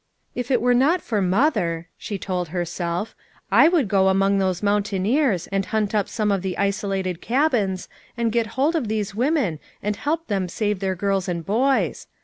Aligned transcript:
"If 0.33 0.49
it 0.49 0.61
were 0.63 0.73
not 0.73 0.99
for 1.03 1.21
mother," 1.21 1.87
she 1.95 2.17
told 2.17 2.47
herself, 2.47 3.15
"I 3.51 3.67
would 3.69 3.87
go 3.87 4.07
among 4.07 4.39
those 4.39 4.63
mountaineers 4.63 5.45
and 5.51 5.67
hunt 5.67 5.93
up 5.93 6.09
some 6.09 6.31
of 6.31 6.41
the 6.41 6.57
isolated 6.57 7.21
cabins, 7.21 7.87
and 8.17 8.31
get 8.31 8.47
hold 8.57 8.75
of 8.75 8.87
these 8.87 9.13
women 9.13 9.59
and 9.83 9.95
help 9.95 10.25
them 10.25 10.49
save 10.49 10.79
their 10.79 10.95
girls 10.95 11.27
and 11.29 11.45
boys. 11.45 12.07